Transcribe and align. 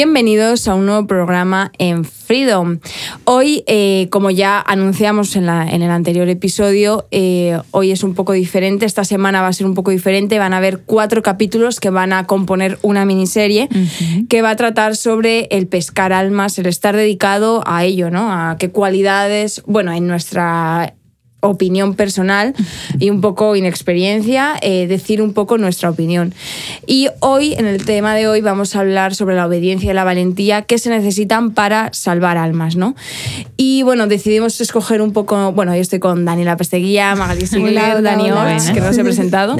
Bienvenidos 0.00 0.68
a 0.68 0.74
un 0.74 0.84
nuevo 0.84 1.06
programa 1.06 1.72
en 1.78 2.04
Freedom. 2.04 2.80
Hoy, 3.24 3.64
eh, 3.66 4.08
como 4.10 4.28
ya 4.30 4.60
anunciamos 4.60 5.34
en, 5.36 5.46
la- 5.46 5.66
en 5.66 5.80
el 5.80 5.90
anterior 5.90 6.28
episodio, 6.28 7.06
eh, 7.12 7.58
hoy 7.70 7.92
es 7.92 8.02
un 8.04 8.12
poco 8.14 8.34
diferente. 8.34 8.84
Esta 8.84 9.06
semana 9.06 9.40
va 9.40 9.48
a 9.48 9.52
ser 9.54 9.66
un 9.66 9.72
poco 9.72 9.92
diferente. 9.92 10.38
Van 10.38 10.52
a 10.52 10.58
haber 10.58 10.80
cuatro 10.80 11.22
capítulos 11.22 11.80
que 11.80 11.88
van 11.88 12.12
a 12.12 12.26
componer 12.26 12.78
una 12.82 13.06
miniserie 13.06 13.70
que 14.28 14.42
va 14.42 14.50
a 14.50 14.56
tratar 14.56 14.96
sobre 14.96 15.44
el 15.50 15.66
pescar 15.66 16.12
almas, 16.12 16.58
el 16.58 16.66
estar 16.66 16.94
dedicado 16.94 17.62
a 17.64 17.82
ello, 17.84 18.10
¿no? 18.10 18.30
A 18.30 18.56
qué 18.58 18.70
cualidades, 18.70 19.62
bueno, 19.64 19.92
en 19.94 20.06
nuestra 20.06 20.92
opinión 21.46 21.94
personal 21.94 22.54
y 22.98 23.10
un 23.10 23.20
poco 23.20 23.56
inexperiencia, 23.56 24.54
eh, 24.62 24.86
decir 24.86 25.22
un 25.22 25.32
poco 25.32 25.58
nuestra 25.58 25.90
opinión. 25.90 26.34
Y 26.86 27.08
hoy, 27.20 27.54
en 27.54 27.66
el 27.66 27.84
tema 27.84 28.14
de 28.14 28.28
hoy, 28.28 28.40
vamos 28.40 28.76
a 28.76 28.80
hablar 28.80 29.14
sobre 29.14 29.36
la 29.36 29.46
obediencia 29.46 29.90
y 29.90 29.94
la 29.94 30.04
valentía 30.04 30.62
que 30.62 30.78
se 30.78 30.90
necesitan 30.90 31.52
para 31.52 31.90
salvar 31.92 32.36
almas, 32.36 32.76
¿no? 32.76 32.94
Y 33.56 33.82
bueno, 33.82 34.06
decidimos 34.06 34.60
escoger 34.60 35.00
un 35.00 35.12
poco, 35.12 35.52
bueno, 35.52 35.74
yo 35.74 35.80
estoy 35.80 35.98
con 35.98 36.24
Daniela 36.24 36.56
Pesteguía, 36.56 37.14
Magali 37.14 37.46
Sigler, 37.46 38.02
Dani 38.02 38.24
que 38.72 38.80
no 38.80 38.88
os 38.88 38.98
he 38.98 39.04
presentado. 39.04 39.56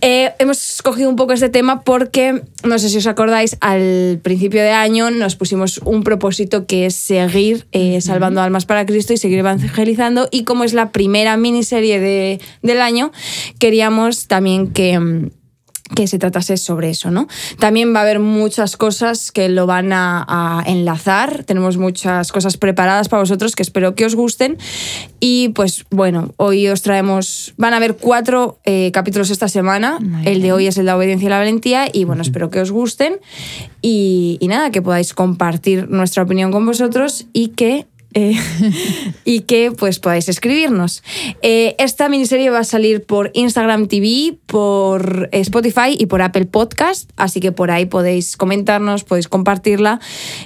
Eh, 0.00 0.32
hemos 0.38 0.74
escogido 0.74 1.08
un 1.08 1.16
poco 1.16 1.32
este 1.32 1.48
tema 1.48 1.80
porque, 1.82 2.42
no 2.64 2.78
sé 2.78 2.88
si 2.88 2.98
os 2.98 3.06
acordáis, 3.06 3.56
al 3.60 4.20
principio 4.22 4.62
de 4.62 4.70
año 4.70 5.10
nos 5.10 5.36
pusimos 5.36 5.78
un 5.84 6.02
propósito 6.02 6.66
que 6.66 6.86
es 6.86 6.94
seguir 6.94 7.66
eh, 7.72 8.00
salvando 8.00 8.40
almas 8.40 8.66
para 8.66 8.84
Cristo 8.84 9.12
y 9.12 9.16
seguir 9.16 9.38
evangelizando. 9.38 10.28
Y 10.30 10.44
como 10.44 10.64
es 10.64 10.74
la 10.74 10.92
primera 10.92 11.36
miniserie 11.36 11.98
de, 11.98 12.40
del 12.62 12.80
año, 12.80 13.12
queríamos 13.58 14.26
también 14.26 14.72
que... 14.72 15.30
que 15.94 16.06
se 16.06 16.18
tratase 16.18 16.56
sobre 16.56 16.90
eso, 16.90 17.10
¿no? 17.10 17.28
También 17.58 17.94
va 17.94 18.00
a 18.00 18.02
haber 18.02 18.18
muchas 18.18 18.76
cosas 18.76 19.30
que 19.30 19.48
lo 19.48 19.66
van 19.66 19.92
a, 19.92 20.24
a 20.28 20.64
enlazar, 20.66 21.44
tenemos 21.44 21.76
muchas 21.76 22.32
cosas 22.32 22.56
preparadas 22.56 23.08
para 23.08 23.22
vosotros 23.22 23.54
que 23.54 23.62
espero 23.62 23.94
que 23.94 24.04
os 24.04 24.14
gusten. 24.14 24.58
Y 25.20 25.50
pues 25.50 25.84
bueno, 25.90 26.32
hoy 26.36 26.68
os 26.68 26.82
traemos, 26.82 27.54
van 27.56 27.74
a 27.74 27.76
haber 27.76 27.96
cuatro 27.96 28.58
eh, 28.64 28.90
capítulos 28.92 29.30
esta 29.30 29.48
semana, 29.48 29.98
Muy 30.00 30.26
el 30.26 30.42
de 30.42 30.52
hoy 30.52 30.66
es 30.66 30.76
el 30.78 30.84
de 30.84 30.90
la 30.90 30.96
obediencia 30.96 31.26
y 31.26 31.30
la 31.30 31.38
valentía 31.38 31.88
y 31.92 32.04
bueno, 32.04 32.22
espero 32.22 32.50
que 32.50 32.60
os 32.60 32.70
gusten. 32.70 33.18
Y, 33.82 34.38
y 34.40 34.48
nada, 34.48 34.70
que 34.70 34.82
podáis 34.82 35.14
compartir 35.14 35.88
nuestra 35.88 36.22
opinión 36.22 36.50
con 36.50 36.66
vosotros 36.66 37.26
y 37.32 37.48
que 37.48 37.86
eh, 38.16 38.34
y 39.26 39.40
que 39.40 39.70
pues 39.72 39.98
podáis 39.98 40.28
escribirnos. 40.30 41.02
Eh, 41.42 41.76
esta 41.78 42.08
miniserie 42.08 42.48
va 42.48 42.60
a 42.60 42.64
salir 42.64 43.04
por 43.04 43.30
Instagram 43.34 43.88
TV, 43.88 44.38
por 44.46 45.28
Spotify 45.32 45.96
y 45.98 46.06
por 46.06 46.22
Apple 46.22 46.46
Podcast, 46.46 47.10
así 47.16 47.40
que 47.40 47.52
por 47.52 47.70
ahí 47.70 47.84
podéis 47.84 48.38
comentarnos, 48.38 49.04
podéis 49.04 49.28
compartirla 49.28 50.00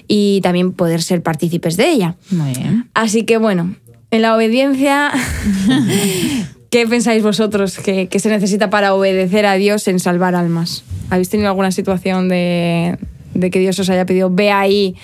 y 0.09 0.41
también 0.43 0.73
poder 0.73 1.01
ser 1.01 1.23
partícipes 1.23 1.77
de 1.77 1.91
ella. 1.91 2.17
Muy 2.31 2.53
bien. 2.55 2.91
Así 2.93 3.23
que 3.23 3.37
bueno, 3.37 3.77
en 4.11 4.23
la 4.23 4.35
obediencia, 4.35 5.13
¿qué 6.71 6.89
pensáis 6.89 7.23
vosotros 7.23 7.79
que, 7.79 8.09
que 8.09 8.19
se 8.19 8.31
necesita 8.31 8.69
para 8.69 8.95
obedecer 8.95 9.47
a 9.47 9.55
Dios 9.55 9.87
en 9.87 10.01
salvar 10.01 10.35
almas? 10.35 10.83
¿Habéis 11.09 11.29
tenido 11.29 11.49
alguna 11.49 11.71
situación 11.71 12.29
de, 12.29 12.99
de 13.35 13.51
que 13.51 13.61
Dios 13.61 13.79
os 13.79 13.89
haya 13.91 14.07
pedido, 14.07 14.29
ve 14.29 14.51
ahí 14.51 14.97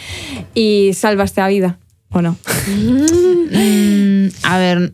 y 0.53 0.91
salva 0.95 1.23
esta 1.23 1.47
vida? 1.47 1.79
¿O 2.11 2.23
no? 2.23 2.37
Mm, 2.67 4.29
a 4.43 4.59
ver, 4.59 4.93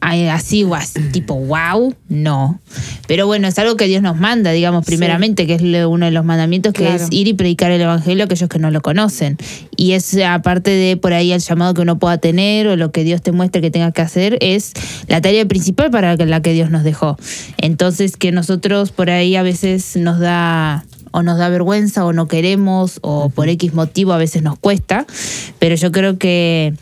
así 0.00 0.64
o 0.64 0.74
así, 0.74 1.00
tipo 1.12 1.34
wow, 1.34 1.94
no. 2.08 2.60
Pero 3.08 3.26
bueno, 3.26 3.48
es 3.48 3.58
algo 3.58 3.76
que 3.76 3.86
Dios 3.86 4.02
nos 4.02 4.16
manda, 4.16 4.50
digamos, 4.52 4.84
primeramente, 4.84 5.46
que 5.46 5.54
es 5.54 5.62
uno 5.86 6.06
de 6.06 6.12
los 6.12 6.24
mandamientos, 6.24 6.72
que 6.72 6.82
Claro. 6.84 7.02
es 7.04 7.08
ir 7.10 7.28
y 7.28 7.34
predicar 7.34 7.70
el 7.70 7.80
evangelio 7.80 8.24
a 8.24 8.26
aquellos 8.26 8.48
que 8.48 8.58
no 8.58 8.70
lo 8.70 8.80
conocen. 8.82 9.36
Y 9.76 9.92
es 9.92 10.16
aparte 10.18 10.70
de 10.70 10.96
por 10.96 11.12
ahí 11.12 11.32
el 11.32 11.40
llamado 11.40 11.74
que 11.74 11.82
uno 11.82 11.98
pueda 11.98 12.18
tener 12.18 12.66
o 12.68 12.76
lo 12.76 12.92
que 12.92 13.04
Dios 13.04 13.22
te 13.22 13.32
muestre 13.32 13.60
que 13.60 13.70
tengas 13.70 13.92
que 13.92 14.02
hacer, 14.02 14.38
es 14.40 14.72
la 15.08 15.20
tarea 15.20 15.46
principal 15.46 15.90
para 15.90 16.16
la 16.16 16.42
que 16.42 16.52
Dios 16.52 16.70
nos 16.70 16.84
dejó. 16.84 17.16
Entonces, 17.58 18.16
que 18.16 18.32
nosotros 18.32 18.92
por 18.92 19.10
ahí 19.10 19.36
a 19.36 19.42
veces 19.42 19.96
nos 19.96 20.18
da 20.18 20.84
o 21.12 21.22
nos 21.22 21.38
da 21.38 21.48
vergüenza 21.48 22.04
o 22.04 22.12
no 22.12 22.28
queremos 22.28 22.98
o 23.00 23.30
por 23.30 23.48
X 23.48 23.72
motivo 23.72 24.12
a 24.12 24.18
veces 24.18 24.42
nos 24.42 24.58
cuesta, 24.58 25.06
pero 25.58 25.74
yo 25.74 25.90
creo 25.90 26.18
que 26.18 26.74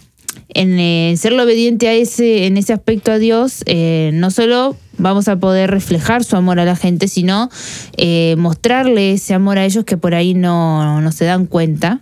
en 0.48 0.78
eh, 0.78 1.14
serle 1.16 1.42
obediente 1.42 1.88
a 1.88 1.92
ese, 1.92 2.46
en 2.46 2.56
ese 2.56 2.72
aspecto 2.72 3.12
a 3.12 3.18
Dios, 3.18 3.62
eh, 3.66 4.10
no 4.14 4.30
solo 4.30 4.76
vamos 4.98 5.28
a 5.28 5.36
poder 5.36 5.70
reflejar 5.70 6.22
su 6.24 6.36
amor 6.36 6.60
a 6.60 6.64
la 6.64 6.76
gente, 6.76 7.08
sino 7.08 7.50
eh, 7.96 8.36
mostrarle 8.38 9.12
ese 9.12 9.34
amor 9.34 9.58
a 9.58 9.64
ellos 9.64 9.84
que 9.84 9.96
por 9.96 10.14
ahí 10.14 10.34
no, 10.34 11.00
no 11.00 11.12
se 11.12 11.24
dan 11.24 11.46
cuenta. 11.46 12.00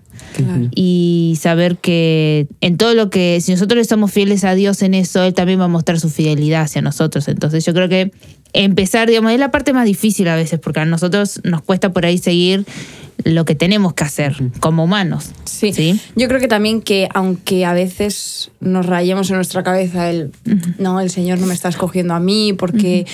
Y 0.74 1.36
saber 1.38 1.76
que 1.76 2.46
en 2.62 2.78
todo 2.78 2.94
lo 2.94 3.10
que, 3.10 3.38
si 3.42 3.52
nosotros 3.52 3.76
le 3.76 3.84
somos 3.84 4.10
fieles 4.10 4.44
a 4.44 4.54
Dios 4.54 4.80
en 4.80 4.94
eso, 4.94 5.22
Él 5.24 5.34
también 5.34 5.60
va 5.60 5.64
a 5.64 5.68
mostrar 5.68 6.00
su 6.00 6.08
fidelidad 6.08 6.62
hacia 6.62 6.80
nosotros. 6.80 7.28
Entonces 7.28 7.66
yo 7.66 7.74
creo 7.74 7.88
que 7.88 8.12
empezar, 8.54 9.08
digamos, 9.08 9.32
es 9.32 9.38
la 9.38 9.50
parte 9.50 9.74
más 9.74 9.84
difícil 9.84 10.28
a 10.28 10.36
veces, 10.36 10.58
porque 10.58 10.80
a 10.80 10.84
nosotros 10.86 11.40
nos 11.44 11.60
cuesta 11.60 11.92
por 11.92 12.06
ahí 12.06 12.16
seguir 12.16 12.64
lo 13.24 13.44
que 13.44 13.54
tenemos 13.54 13.94
que 13.94 14.04
hacer 14.04 14.36
como 14.60 14.84
humanos. 14.84 15.30
Sí. 15.44 15.72
¿Sí? 15.72 16.00
Yo 16.16 16.28
creo 16.28 16.40
que 16.40 16.48
también 16.48 16.80
que 16.82 17.08
aunque 17.14 17.64
a 17.64 17.72
veces 17.72 18.50
nos 18.60 18.86
rayemos 18.86 19.30
en 19.30 19.36
nuestra 19.36 19.62
cabeza 19.62 20.10
el, 20.10 20.32
no, 20.78 21.00
el 21.00 21.10
Señor 21.10 21.38
no 21.38 21.46
me 21.46 21.54
está 21.54 21.68
escogiendo 21.68 22.14
a 22.14 22.20
mí 22.20 22.52
porque 22.52 23.06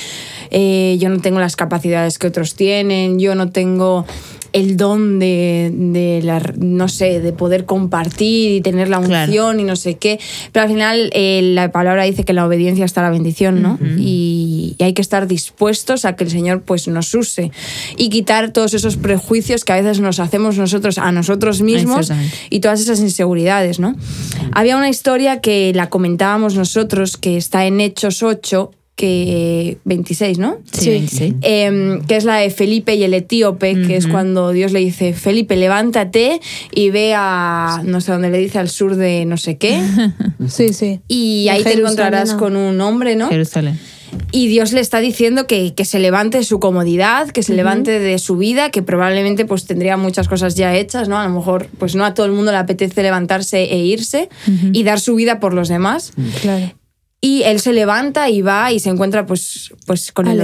eh, 0.50 0.96
yo 1.00 1.08
no 1.08 1.20
tengo 1.20 1.40
las 1.40 1.56
capacidades 1.56 2.18
que 2.18 2.26
otros 2.26 2.54
tienen, 2.54 3.18
yo 3.18 3.34
no 3.34 3.50
tengo 3.50 4.06
el 4.54 4.78
don 4.78 5.18
de, 5.18 5.70
de 5.74 6.22
la, 6.24 6.40
no 6.56 6.88
sé, 6.88 7.20
de 7.20 7.32
poder 7.34 7.66
compartir 7.66 8.52
y 8.52 8.60
tener 8.62 8.88
la 8.88 8.98
unción 8.98 9.18
Claro. 9.28 9.60
y 9.60 9.62
no 9.64 9.76
sé 9.76 9.96
qué. 9.98 10.18
Pero 10.52 10.62
al 10.64 10.70
final 10.70 11.10
eh, 11.12 11.42
la 11.42 11.70
palabra 11.70 12.04
dice 12.04 12.24
que 12.24 12.32
la 12.32 12.46
obediencia 12.46 12.86
está 12.86 13.02
la 13.02 13.10
bendición, 13.10 13.60
¿no? 13.60 13.78
y, 13.98 14.74
y 14.78 14.82
hay 14.84 14.94
que 14.94 15.02
estar 15.02 15.26
dispuestos 15.26 16.06
a 16.06 16.16
que 16.16 16.24
el 16.24 16.30
Señor 16.30 16.62
pues 16.62 16.88
nos 16.88 17.14
use 17.14 17.52
y 17.98 18.08
quitar 18.08 18.50
todos 18.50 18.72
esos 18.72 18.96
prejuicios 18.96 19.64
que 19.66 19.74
a 19.74 19.76
veces 19.82 19.97
nos 20.00 20.20
hacemos 20.20 20.56
nosotros 20.56 20.98
a 20.98 21.12
nosotros 21.12 21.62
mismos 21.62 22.12
y 22.50 22.60
todas 22.60 22.80
esas 22.80 23.00
inseguridades, 23.00 23.78
¿no? 23.80 23.94
Había 24.52 24.76
una 24.76 24.88
historia 24.88 25.40
que 25.40 25.72
la 25.74 25.88
comentábamos 25.88 26.54
nosotros, 26.54 27.16
que 27.16 27.36
está 27.36 27.66
en 27.66 27.80
Hechos 27.80 28.22
8, 28.22 28.70
que 28.98 29.78
26, 29.84 30.38
¿no? 30.38 30.58
Sí, 30.72 31.06
sí. 31.06 31.36
Em, 31.42 32.02
que 32.02 32.16
es 32.16 32.24
la 32.24 32.38
de 32.38 32.50
Felipe 32.50 32.96
y 32.96 33.04
el 33.04 33.14
etíope, 33.14 33.80
que 33.86 33.96
es 33.96 34.08
cuando 34.08 34.50
Dios 34.50 34.72
le 34.72 34.80
dice, 34.80 35.12
Felipe, 35.12 35.56
levántate 35.56 36.40
y 36.74 36.90
ve 36.90 37.14
a, 37.16 37.80
no 37.84 38.00
sé 38.00 38.10
dónde 38.10 38.28
le 38.28 38.38
dice, 38.38 38.58
al 38.58 38.68
sur 38.68 38.96
de 38.96 39.24
no 39.24 39.36
sé 39.36 39.56
qué, 39.56 39.80
Sí, 40.48 40.72
sí. 40.72 41.00
y 41.06 41.48
ahí 41.48 41.62
te 41.62 41.74
encontrarás 41.74 42.32
¿no? 42.32 42.38
con 42.38 42.56
un 42.56 42.80
hombre, 42.80 43.14
¿no? 43.14 43.28
Jerusalén. 43.28 43.78
Y 44.32 44.48
Dios 44.48 44.72
le 44.72 44.80
está 44.80 45.00
diciendo 45.00 45.46
que, 45.46 45.74
que 45.74 45.84
se 45.84 45.98
levante 45.98 46.38
de 46.38 46.44
su 46.44 46.60
comodidad, 46.60 47.28
que 47.30 47.42
se 47.42 47.54
levante 47.54 47.98
de 47.98 48.18
su 48.18 48.36
vida, 48.36 48.70
que 48.70 48.82
probablemente 48.82 49.44
pues 49.44 49.64
tendría 49.66 49.96
muchas 49.96 50.28
cosas 50.28 50.54
ya 50.54 50.74
hechas, 50.76 51.08
¿no? 51.08 51.18
A 51.18 51.26
lo 51.26 51.34
mejor 51.34 51.68
pues 51.78 51.94
no 51.94 52.04
a 52.04 52.14
todo 52.14 52.26
el 52.26 52.32
mundo 52.32 52.50
le 52.52 52.58
apetece 52.58 53.02
levantarse 53.02 53.62
e 53.64 53.78
irse 53.78 54.28
y 54.72 54.82
dar 54.82 55.00
su 55.00 55.14
vida 55.14 55.40
por 55.40 55.54
los 55.54 55.68
demás. 55.68 56.12
Claro. 56.42 56.72
Y 57.20 57.42
él 57.42 57.58
se 57.60 57.72
levanta 57.72 58.30
y 58.30 58.42
va 58.42 58.70
y 58.72 58.78
se 58.80 58.90
encuentra 58.90 59.26
pues, 59.26 59.72
pues 59.86 60.12
con, 60.12 60.26
el- 60.28 60.40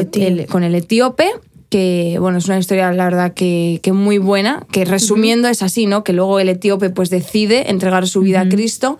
con 0.48 0.64
el 0.64 0.74
etíope, 0.74 1.30
que 1.68 2.16
bueno, 2.20 2.38
es 2.38 2.46
una 2.46 2.58
historia 2.58 2.92
la 2.92 3.04
verdad 3.04 3.34
que, 3.34 3.80
que 3.82 3.92
muy 3.92 4.18
buena, 4.18 4.64
que 4.70 4.84
resumiendo 4.84 5.48
es 5.48 5.62
así, 5.62 5.86
¿no? 5.86 6.04
Que 6.04 6.12
luego 6.12 6.38
el 6.40 6.48
etíope 6.48 6.90
pues 6.90 7.10
decide 7.10 7.70
entregar 7.70 8.06
su 8.06 8.20
vida 8.20 8.42
a 8.42 8.48
Cristo, 8.48 8.98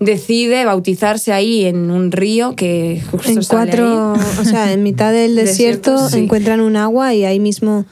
decide 0.00 0.64
bautizarse 0.64 1.32
ahí 1.32 1.64
en 1.64 1.90
un 1.90 2.12
río 2.12 2.56
que 2.56 3.02
justo 3.10 3.30
En 3.30 3.42
sale 3.42 3.70
cuatro, 3.70 4.14
ahí. 4.14 4.20
o 4.40 4.44
sea, 4.44 4.72
en 4.72 4.82
mitad 4.82 5.12
del 5.12 5.34
Desierto, 5.36 5.92
desierto, 5.92 6.10
sí. 6.16 6.24
encuentran 6.24 6.60
un 6.60 6.76
agua 6.76 7.14
y 7.14 7.24
ahí 7.24 7.40
mismo. 7.40 7.84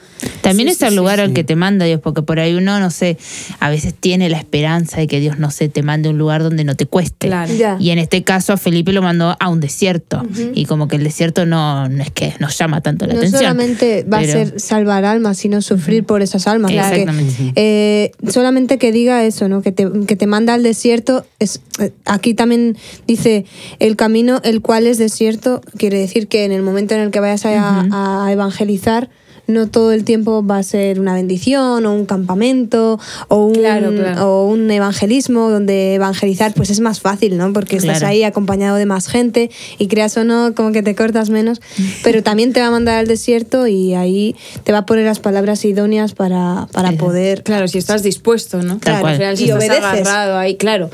También 0.49 0.67
Sí, 0.69 0.73
es 0.73 0.77
sí, 0.79 0.85
el 0.85 0.95
lugar 0.95 1.17
sí. 1.17 1.21
al 1.23 1.33
que 1.33 1.43
te 1.43 1.55
manda 1.55 1.85
Dios, 1.85 1.99
porque 2.01 2.21
por 2.21 2.39
ahí 2.39 2.53
uno, 2.53 2.79
no 2.79 2.91
sé, 2.91 3.17
a 3.59 3.69
veces 3.69 3.93
tiene 3.93 4.29
la 4.29 4.37
esperanza 4.37 4.97
de 4.99 5.07
que 5.07 5.19
Dios, 5.19 5.39
no 5.39 5.51
sé, 5.51 5.69
te 5.69 5.81
mande 5.83 6.09
a 6.09 6.11
un 6.11 6.17
lugar 6.17 6.43
donde 6.43 6.63
no 6.63 6.75
te 6.75 6.85
cueste. 6.85 7.27
Claro. 7.27 7.51
Y 7.79 7.89
en 7.89 7.99
este 7.99 8.23
caso 8.23 8.53
a 8.53 8.57
Felipe 8.57 8.91
lo 8.93 9.01
mandó 9.01 9.35
a 9.39 9.49
un 9.49 9.59
desierto. 9.59 10.23
Y 10.53 10.65
como 10.65 10.87
que 10.87 10.95
el 10.97 11.03
desierto 11.03 11.45
no, 11.45 11.89
no 11.89 12.03
es 12.03 12.11
que 12.11 12.33
nos 12.39 12.57
llama 12.57 12.81
tanto 12.81 13.05
la 13.05 13.13
No 13.13 13.19
atención. 13.19 13.41
solamente 13.41 14.03
va 14.03 14.19
pero- 14.19 14.31
a 14.41 14.45
ser 14.45 14.59
salvar 14.59 15.05
almas, 15.05 15.37
sino 15.37 15.61
sufrir 15.61 16.03
por 16.03 16.21
esas 16.21 16.47
almas. 16.47 16.71
Exactamente. 16.71 17.51
eh, 17.55 18.11
solamente 18.29 18.77
que 18.77 18.91
diga 18.91 19.23
eso, 19.25 19.47
¿no? 19.47 19.61
Que 19.61 19.71
te, 19.71 19.87
que 20.07 20.15
te 20.15 20.27
manda 20.27 20.53
al 20.53 20.63
desierto. 20.63 21.25
Es, 21.39 21.61
eh, 21.79 21.91
aquí 22.05 22.33
también 22.33 22.77
dice 23.07 23.45
el 23.79 23.95
camino, 23.95 24.41
el 24.43 24.61
cual 24.61 24.87
es 24.87 24.97
desierto, 24.97 25.61
quiere 25.77 25.97
decir 25.99 26.27
que 26.27 26.45
en 26.45 26.51
el 26.51 26.61
momento 26.61 26.93
en 26.93 27.01
el 27.01 27.11
que 27.11 27.19
vayas 27.19 27.45
a, 27.45 28.25
a 28.25 28.31
evangelizar, 28.31 29.09
no 29.47 29.67
todo 29.67 29.91
el 29.91 30.03
tiempo 30.03 30.45
va 30.45 30.57
a 30.57 30.63
ser 30.63 30.99
una 30.99 31.13
bendición 31.13 31.85
o 31.85 31.93
un 31.93 32.05
campamento 32.05 32.99
o 33.27 33.45
un, 33.45 33.53
Claro, 33.55 33.91
claro. 33.93 34.27
o 34.27 34.47
un 34.47 34.69
evangelismo 34.71 35.49
donde 35.49 35.95
evangelizar 35.95 36.53
pues 36.53 36.69
es 36.69 36.79
más 36.79 36.99
fácil, 36.99 37.37
¿no? 37.37 37.51
Porque 37.53 37.77
estás 37.77 37.99
Claro. 37.99 38.11
ahí 38.11 38.23
acompañado 38.23 38.75
de 38.77 38.85
más 38.85 39.07
gente 39.07 39.49
y 39.77 39.87
creas 39.87 40.15
o 40.17 40.23
no, 40.23 40.53
como 40.55 40.71
que 40.71 40.83
te 40.83 40.95
cortas 40.95 41.29
menos, 41.29 41.61
pero 42.03 42.23
también 42.23 42.53
te 42.53 42.59
va 42.61 42.67
a 42.67 42.71
mandar 42.71 42.97
al 42.99 43.07
desierto 43.07 43.67
y 43.67 43.93
ahí 43.93 44.35
te 44.63 44.71
va 44.71 44.79
a 44.79 44.85
poner 44.85 45.05
las 45.05 45.19
palabras 45.19 45.63
idóneas 45.65 46.13
para, 46.13 46.67
para 46.71 46.91
poder... 46.93 47.43
Claro, 47.43 47.67
si 47.67 47.77
estás 47.77 48.03
dispuesto, 48.03 48.61
¿no? 48.63 48.79
Final, 48.79 49.37
si 49.37 49.45
Y 49.45 49.49
estás 49.51 49.57
obedeces. 49.63 49.83
agarrado 49.83 50.37
ahí, 50.37 50.55
claro. 50.55 50.89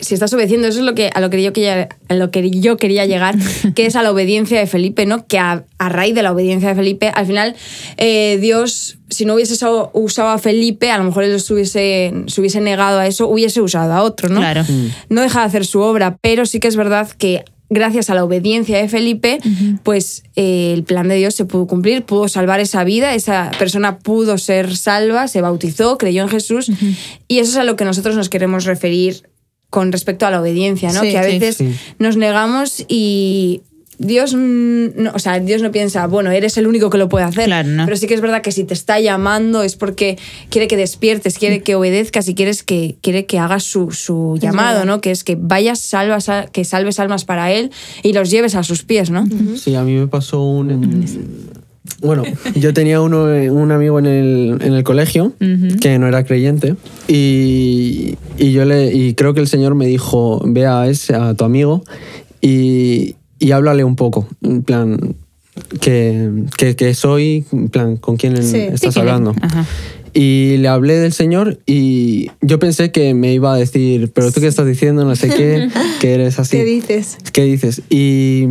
Si 0.00 0.14
estás 0.14 0.32
obedeciendo, 0.32 0.68
eso 0.68 0.80
es 0.80 0.84
lo 0.84 0.94
que, 0.94 1.10
a, 1.14 1.20
lo 1.20 1.30
que 1.30 1.42
yo 1.42 1.52
quería, 1.52 1.88
a 2.08 2.14
lo 2.14 2.30
que 2.30 2.50
yo 2.50 2.76
quería 2.76 3.06
llegar, 3.06 3.36
que 3.74 3.86
es 3.86 3.96
a 3.96 4.02
la 4.02 4.10
obediencia 4.10 4.58
de 4.58 4.66
Felipe, 4.66 5.06
¿no? 5.06 5.26
Que 5.26 5.38
a, 5.38 5.64
a 5.78 5.88
raíz 5.88 6.14
de 6.14 6.22
la 6.22 6.32
obediencia 6.32 6.70
de 6.70 6.74
Felipe, 6.74 7.12
al 7.14 7.26
final, 7.26 7.56
eh, 7.96 8.38
Dios, 8.40 8.98
si 9.08 9.24
no 9.24 9.34
hubiese 9.34 9.54
usado, 9.54 9.90
usado 9.94 10.28
a 10.28 10.38
Felipe, 10.38 10.90
a 10.90 10.98
lo 10.98 11.04
mejor 11.04 11.24
él 11.24 11.40
se 11.40 11.54
hubiese, 11.54 12.12
se 12.26 12.40
hubiese 12.40 12.60
negado 12.60 12.98
a 12.98 13.06
eso, 13.06 13.28
hubiese 13.28 13.60
usado 13.60 13.92
a 13.92 14.02
otro, 14.02 14.28
¿no? 14.28 14.40
Claro. 14.40 14.64
No 15.08 15.22
deja 15.22 15.40
de 15.40 15.46
hacer 15.46 15.66
su 15.66 15.80
obra, 15.80 16.16
pero 16.20 16.46
sí 16.46 16.60
que 16.60 16.68
es 16.68 16.76
verdad 16.76 17.08
que 17.10 17.44
gracias 17.70 18.10
a 18.10 18.14
la 18.14 18.24
obediencia 18.24 18.76
de 18.78 18.88
Felipe, 18.88 19.38
pues 19.84 20.24
eh, 20.34 20.72
el 20.74 20.82
plan 20.82 21.08
de 21.08 21.14
Dios 21.14 21.36
se 21.36 21.44
pudo 21.44 21.68
cumplir, 21.68 22.02
pudo 22.02 22.28
salvar 22.28 22.58
esa 22.58 22.82
vida, 22.82 23.14
esa 23.14 23.52
persona 23.58 23.98
pudo 24.00 24.36
ser 24.38 24.76
salva, 24.76 25.28
se 25.28 25.40
bautizó, 25.40 25.96
creyó 25.96 26.24
en 26.24 26.28
Jesús, 26.28 26.70
y 27.28 27.38
eso 27.38 27.52
es 27.52 27.56
a 27.56 27.64
lo 27.64 27.76
que 27.76 27.84
nosotros 27.84 28.16
nos 28.16 28.28
queremos 28.28 28.64
referir 28.64 29.29
con 29.70 29.92
respecto 29.92 30.26
a 30.26 30.30
la 30.30 30.40
obediencia, 30.40 30.92
¿no? 30.92 31.00
Sí, 31.00 31.10
que 31.10 31.18
a 31.18 31.22
veces 31.22 31.56
Sí. 31.56 31.74
nos 31.98 32.16
negamos 32.16 32.84
y 32.88 33.62
Dios, 34.02 34.32
no, 34.34 35.10
o 35.12 35.18
sea, 35.18 35.38
Dios 35.40 35.60
no 35.60 35.70
piensa, 35.72 36.06
bueno, 36.06 36.30
eres 36.30 36.56
el 36.56 36.66
único 36.66 36.88
que 36.88 36.96
lo 36.96 37.10
puede 37.10 37.26
hacer. 37.26 37.44
Claro, 37.44 37.68
¿no? 37.68 37.84
Pero 37.84 37.96
sí 37.98 38.06
que 38.06 38.14
es 38.14 38.22
verdad 38.22 38.40
que 38.40 38.50
si 38.50 38.64
te 38.64 38.72
está 38.72 38.98
llamando 38.98 39.62
es 39.62 39.76
porque 39.76 40.16
quiere 40.48 40.68
que 40.68 40.78
despiertes, 40.78 41.36
quiere 41.38 41.62
que 41.62 41.74
obedezcas 41.74 42.26
y 42.26 42.34
quieres 42.34 42.62
que, 42.62 42.96
quiere 43.02 43.26
que 43.26 43.38
hagas 43.38 43.62
su, 43.62 43.90
su 43.90 44.38
llamado. 44.40 44.86
¿no? 44.86 45.02
Que 45.02 45.10
es 45.10 45.22
que 45.22 45.36
vayas, 45.38 45.80
salvas, 45.80 46.30
a- 46.30 46.46
que 46.46 46.64
salves 46.64 46.98
almas 46.98 47.26
para 47.26 47.52
Él 47.52 47.70
y 48.02 48.14
los 48.14 48.30
lleves 48.30 48.54
a 48.54 48.62
sus 48.62 48.84
pies, 48.84 49.10
¿no? 49.10 49.26
Sí, 49.56 49.74
a 49.74 49.82
mí 49.82 49.92
me 49.92 50.06
pasó 50.06 50.42
un... 50.44 50.70
Bueno, 52.00 52.22
yo 52.54 52.72
tenía 52.72 53.00
uno, 53.00 53.24
un 53.24 53.72
amigo 53.72 53.98
en 53.98 54.06
el, 54.06 54.58
en 54.62 54.72
el 54.74 54.82
colegio 54.84 55.32
que 55.80 55.98
no 55.98 56.06
era 56.08 56.24
creyente 56.24 56.74
y, 57.08 58.16
y 58.38 58.52
yo 58.52 58.64
le 58.64 58.92
y 58.94 59.14
creo 59.14 59.34
que 59.34 59.40
el 59.40 59.48
Señor 59.48 59.74
me 59.74 59.86
dijo 59.86 60.40
ve 60.46 60.66
a 60.66 60.86
ese 60.88 61.14
a 61.14 61.34
tu 61.34 61.44
amigo 61.44 61.84
y, 62.40 63.16
y 63.38 63.50
háblale 63.52 63.84
un 63.84 63.96
poco 63.96 64.26
en 64.42 64.62
plan 64.62 65.14
que, 65.80 66.30
que, 66.56 66.74
que 66.76 66.94
soy 66.94 67.44
en 67.52 67.68
plan 67.68 67.96
con 67.96 68.16
quién 68.16 68.42
Sí. 68.42 68.56
estás 68.56 68.94
Sí, 68.94 69.00
hablando 69.00 69.34
Ajá. 69.42 69.66
y 70.14 70.56
le 70.58 70.68
hablé 70.68 70.94
del 70.98 71.12
Señor 71.12 71.58
y 71.66 72.30
yo 72.40 72.58
pensé 72.58 72.92
que 72.92 73.12
me 73.12 73.34
iba 73.34 73.52
a 73.52 73.56
decir 73.58 74.10
pero 74.14 74.32
tú 74.32 74.40
qué 74.40 74.46
estás 74.46 74.66
diciendo 74.66 75.04
no 75.04 75.14
sé 75.16 75.28
qué 75.28 75.68
que 76.00 76.14
eres 76.14 76.38
así 76.38 76.56
¿Qué 76.56 76.64
dices? 76.64 77.18
¿Qué 77.32 77.44
dices? 77.44 77.82
Y, 77.90 78.46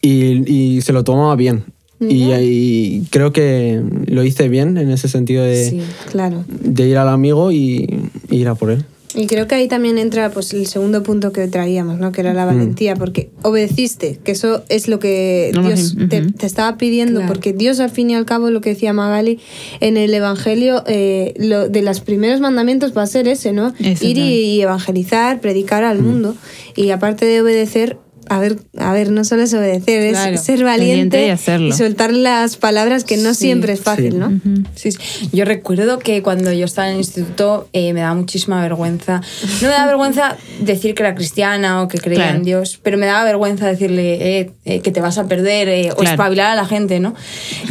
y, 0.00 0.42
y 0.52 0.80
se 0.82 0.92
lo 0.92 1.04
tomaba 1.04 1.36
bien. 1.36 1.62
Y, 2.10 2.32
y 2.32 3.02
creo 3.10 3.32
que 3.32 3.80
lo 4.06 4.24
hice 4.24 4.48
bien 4.48 4.76
en 4.76 4.90
ese 4.90 5.08
sentido 5.08 5.44
de, 5.44 5.68
Sí. 5.70 5.80
Claro. 6.10 6.44
de 6.48 6.88
ir 6.88 6.96
al 6.98 7.08
amigo 7.08 7.52
y, 7.52 7.86
y 8.30 8.36
ir 8.36 8.48
a 8.48 8.54
por 8.54 8.70
él. 8.70 8.84
Y 9.14 9.26
creo 9.26 9.46
que 9.46 9.54
ahí 9.54 9.68
también 9.68 9.98
entra 9.98 10.30
pues 10.30 10.54
el 10.54 10.66
segundo 10.66 11.02
punto 11.02 11.32
que 11.32 11.46
traíamos, 11.46 11.98
¿no? 11.98 12.12
Que 12.12 12.22
era 12.22 12.32
la 12.32 12.46
valentía, 12.46 12.96
porque 12.96 13.28
obedeciste, 13.42 14.18
que 14.24 14.32
eso 14.32 14.62
es 14.70 14.88
lo 14.88 14.98
que 15.00 15.52
más 15.54 15.66
Dios 15.94 16.08
te, 16.08 16.22
te 16.32 16.46
estaba 16.46 16.78
pidiendo, 16.78 17.20
Claro. 17.20 17.30
porque 17.30 17.52
Dios 17.52 17.78
al 17.80 17.90
fin 17.90 18.08
y 18.08 18.14
al 18.14 18.24
cabo, 18.24 18.48
lo 18.48 18.62
que 18.62 18.70
decía 18.70 18.94
Magali, 18.94 19.38
en 19.80 19.98
el 19.98 20.14
Evangelio, 20.14 20.82
eh, 20.86 21.34
lo, 21.36 21.68
de 21.68 21.82
los 21.82 22.00
primeros 22.00 22.40
mandamientos 22.40 22.96
va 22.96 23.02
a 23.02 23.06
ser 23.06 23.28
ese, 23.28 23.52
¿no? 23.52 23.74
Ir 23.78 24.16
y, 24.16 24.22
y 24.22 24.60
evangelizar, 24.62 25.42
predicar 25.42 25.84
al 25.84 26.00
mundo, 26.00 26.34
y 26.74 26.88
aparte 26.88 27.26
de 27.26 27.42
obedecer... 27.42 27.98
A 28.34 28.38
ver, 28.38 28.56
a 28.78 28.92
ver, 28.92 29.10
no 29.10 29.24
solo 29.24 29.42
es 29.42 29.52
obedecer, 29.54 30.10
Claro. 30.12 30.34
es 30.34 30.42
ser 30.42 30.62
Valiente 30.64 31.18
valiente 31.18 31.26
y 31.26 31.30
hacerlo. 31.30 31.74
soltar 31.76 32.12
las 32.12 32.56
palabras 32.56 33.04
que 33.04 33.16
no 33.16 33.34
Sí, 33.34 33.40
siempre 33.46 33.72
es 33.74 33.80
fácil, 33.80 34.12
sí. 34.12 34.18
¿no? 34.18 34.40
Sí, 34.74 34.92
sí. 34.92 34.98
Yo 35.32 35.44
recuerdo 35.44 35.98
que 35.98 36.22
cuando 36.22 36.52
yo 36.52 36.64
estaba 36.64 36.88
en 36.88 36.94
el 36.94 37.00
instituto 37.00 37.68
eh, 37.72 37.92
me 37.92 38.00
daba 38.00 38.14
muchísima 38.14 38.60
vergüenza. 38.62 39.20
No 39.60 39.68
me 39.68 39.74
daba 39.74 39.86
vergüenza 39.86 40.36
decir 40.60 40.94
que 40.94 41.02
era 41.02 41.14
cristiana 41.14 41.82
o 41.82 41.88
que 41.88 41.98
creía 41.98 42.22
Claro. 42.24 42.36
en 42.38 42.44
Dios, 42.44 42.80
pero 42.82 42.96
me 42.98 43.06
daba 43.06 43.24
vergüenza 43.24 43.66
decirle 43.66 44.38
eh, 44.40 44.50
eh, 44.64 44.80
que 44.80 44.90
te 44.90 45.00
vas 45.00 45.18
a 45.18 45.26
perder 45.26 45.68
eh, 45.68 45.90
o 45.96 46.02
espabilar 46.02 46.50
a 46.50 46.54
la 46.54 46.64
gente, 46.64 47.00
¿no? 47.00 47.14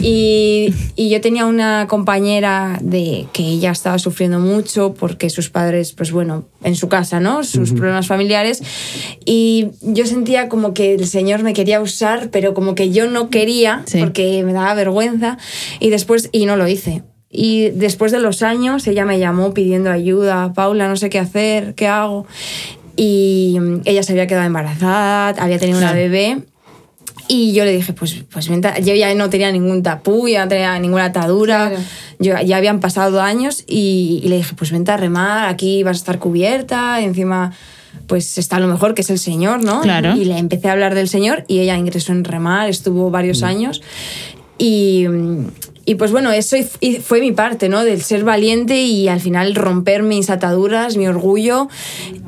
Y, 0.02 0.74
y 0.96 1.10
yo 1.10 1.22
tenía 1.22 1.46
una 1.46 1.88
compañera 1.88 2.78
de 2.82 3.28
que 3.34 3.44
ella 3.44 3.72
estaba 3.72 4.00
sufriendo 4.00 4.40
mucho 4.40 4.94
porque 4.94 5.30
sus 5.30 5.50
padres, 5.50 5.94
pues 5.94 6.12
bueno, 6.12 6.46
en 6.64 6.76
su 6.76 6.90
casa, 6.90 7.20
¿no? 7.20 7.44
Sus 7.44 7.72
problemas 7.74 8.08
familiares. 8.08 8.62
Y 9.26 9.70
yo 9.82 10.06
sentía 10.06 10.50
como 10.50 10.74
que 10.74 10.94
el 10.94 11.08
Señor 11.08 11.44
me 11.44 11.54
quería 11.54 11.82
usar, 11.82 12.30
pero 12.32 12.54
como 12.54 12.76
que 12.76 12.92
yo 12.92 13.08
no 13.10 13.30
quería 13.30 13.84
Sí. 13.86 14.00
porque 14.00 14.44
me 14.44 14.54
daba 14.54 14.74
vergüenza. 14.74 15.38
Y 15.80 15.90
después, 15.90 16.30
y 16.32 16.46
no 16.46 16.56
lo 16.56 16.68
hice. 16.68 17.04
Y 17.30 17.70
después 17.70 18.12
de 18.12 18.20
los 18.20 18.44
años, 18.44 18.86
ella 18.88 19.06
me 19.06 19.18
llamó 19.18 19.54
pidiendo 19.54 19.90
ayuda, 19.90 20.54
Paula, 20.54 20.88
no 20.88 20.98
sé 20.98 21.10
qué 21.10 21.20
hacer, 21.20 21.76
qué 21.76 21.88
hago. 21.88 22.26
Y 22.98 23.58
mm, 23.60 23.82
ella 23.86 24.04
se 24.04 24.12
había 24.12 24.28
quedado 24.28 24.46
embarazada, 24.46 25.30
había 25.42 25.58
tenido 25.58 25.78
una 25.80 25.94
bebé. 25.94 26.40
Y 27.28 27.54
yo 27.54 27.64
le 27.66 27.72
dije, 27.74 27.94
pues, 27.94 28.24
pues 28.32 28.48
yo 28.48 28.94
ya 28.96 29.14
no 29.16 29.30
tenía 29.30 29.52
ningún 29.52 29.84
tapú, 29.84 30.28
ya 30.28 30.44
no 30.44 30.50
tenía 30.50 30.78
ninguna 30.80 31.06
atadura, 31.06 31.70
Claro. 31.70 31.84
yo, 32.20 32.34
ya 32.46 32.58
habían 32.58 32.80
pasado 32.80 33.22
años 33.22 33.64
y, 33.68 34.20
y 34.24 34.28
le 34.28 34.38
dije, 34.38 34.54
pues 34.56 34.72
vente 34.72 34.92
a 34.92 34.98
remar, 34.98 35.48
aquí 35.48 35.84
vas 35.84 35.98
a 35.98 36.00
estar 36.00 36.20
cubierta, 36.20 37.00
y 37.02 37.06
encima 37.06 37.54
pues 38.08 38.38
está 38.38 38.60
lo 38.60 38.68
mejor 38.68 38.94
que 38.94 39.02
es 39.02 39.10
el 39.10 39.20
Señor, 39.20 39.64
¿no? 39.64 39.82
Claro. 39.82 40.16
Y 40.16 40.26
le 40.26 40.38
empecé 40.38 40.68
a 40.70 40.74
hablar 40.74 40.96
del 40.96 41.08
Señor 41.08 41.44
y 41.48 41.60
ella 41.60 41.78
ingresó 41.78 42.12
en 42.12 42.24
remar, 42.24 42.70
estuvo 42.70 43.10
varios 43.10 43.44
años 43.44 43.82
y, 44.58 45.06
y 45.86 45.96
pues 45.96 46.12
bueno, 46.12 46.32
eso 46.32 46.58
fue 47.02 47.20
mi 47.20 47.32
parte, 47.32 47.68
¿no? 47.70 47.84
Del 47.84 48.02
ser 48.02 48.24
valiente 48.24 48.82
y 48.82 49.08
al 49.08 49.20
final 49.20 49.56
romper 49.56 50.04
mis 50.04 50.30
ataduras, 50.30 50.98
mi 50.98 51.08
orgullo 51.08 51.68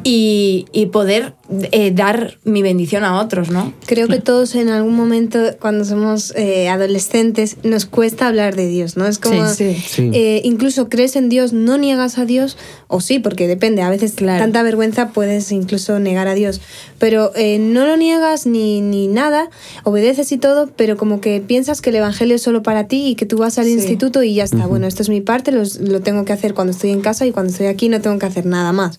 y, 0.03 0.65
y 0.73 0.87
poder 0.87 1.33
eh, 1.73 1.91
dar 1.93 2.37
mi 2.45 2.61
bendición 2.61 3.03
a 3.03 3.19
otros, 3.19 3.49
¿no? 3.51 3.73
Creo 3.85 4.07
que 4.07 4.19
todos 4.19 4.55
en 4.55 4.69
algún 4.69 4.95
momento, 4.95 5.39
cuando 5.59 5.83
somos 5.83 6.33
eh, 6.37 6.69
adolescentes, 6.69 7.57
nos 7.63 7.85
cuesta 7.85 8.27
hablar 8.27 8.55
de 8.55 8.67
Dios, 8.67 8.95
¿no? 8.95 9.05
Es 9.07 9.19
como, 9.19 9.45
Sí, 9.49 9.75
sí. 9.75 9.83
Sí. 9.85 10.11
eh, 10.13 10.41
incluso 10.45 10.87
crees 10.87 11.17
en 11.17 11.27
Dios, 11.27 11.51
no 11.51 11.77
niegas 11.77 12.17
a 12.17 12.25
Dios, 12.25 12.57
o 12.87 13.01
sí, 13.01 13.19
porque 13.19 13.47
depende, 13.47 13.81
a 13.81 13.89
veces 13.89 14.13
Claro. 14.13 14.41
tanta 14.41 14.63
vergüenza 14.63 15.09
puedes 15.09 15.51
incluso 15.51 15.99
negar 15.99 16.29
a 16.29 16.33
Dios, 16.33 16.61
pero 16.97 17.31
eh, 17.35 17.59
no 17.59 17.85
lo 17.85 17.97
niegas 17.97 18.45
ni, 18.45 18.79
ni 18.79 19.07
nada, 19.07 19.49
obedeces 19.83 20.31
y 20.31 20.37
todo, 20.37 20.69
pero 20.77 20.95
como 20.95 21.19
que 21.19 21.41
piensas 21.41 21.81
que 21.81 21.89
el 21.89 21.97
Evangelio 21.97 22.35
es 22.37 22.41
solo 22.41 22.63
para 22.63 22.87
ti 22.87 23.07
y 23.07 23.15
que 23.15 23.25
tú 23.25 23.37
vas 23.37 23.57
al 23.59 23.65
Sí. 23.65 23.73
instituto 23.73 24.23
y 24.23 24.33
ya 24.35 24.45
está, 24.45 24.65
bueno, 24.65 24.87
esto 24.87 25.01
es 25.03 25.09
mi 25.09 25.19
parte, 25.19 25.51
los- 25.51 25.75
lo 25.81 25.99
tengo 25.99 26.23
que 26.23 26.31
hacer 26.31 26.53
cuando 26.53 26.71
estoy 26.71 26.91
en 26.91 27.01
casa 27.01 27.25
y 27.25 27.31
cuando 27.33 27.51
estoy 27.51 27.67
aquí 27.67 27.89
no 27.89 27.99
tengo 27.99 28.17
que 28.17 28.27
hacer 28.27 28.45
nada 28.45 28.71
más. 28.71 28.97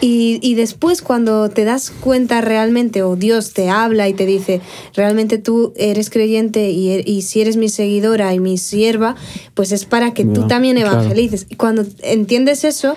Y, 0.00 0.38
y 0.42 0.54
después 0.54 1.02
cuando 1.02 1.50
te 1.50 1.65
das 1.66 1.90
cuenta 1.90 2.40
realmente 2.40 3.02
o 3.02 3.14
Dios 3.16 3.52
te 3.52 3.68
habla 3.68 4.08
y 4.08 4.14
te 4.14 4.24
dice, 4.24 4.62
realmente 4.94 5.36
tú 5.36 5.74
eres 5.76 6.08
creyente 6.08 6.70
y, 6.70 6.88
e- 6.92 7.04
y 7.04 7.20
si 7.20 7.42
eres 7.42 7.58
mi 7.58 7.68
seguidora 7.68 8.32
y 8.32 8.40
mi 8.40 8.56
sierva, 8.56 9.14
pues 9.52 9.72
es 9.72 9.84
para 9.84 10.14
que 10.14 10.24
tú 10.24 10.46
también 10.48 10.76
claro. 10.78 10.92
evangelices. 11.02 11.46
Y 11.50 11.56
cuando 11.56 11.84
entiendes 12.02 12.64
eso, 12.64 12.96